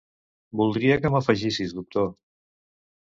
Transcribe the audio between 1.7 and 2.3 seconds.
doctor.